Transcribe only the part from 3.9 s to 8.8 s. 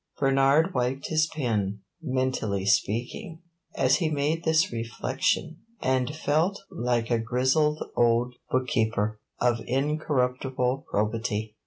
he made this reflection, and felt like a grizzled old book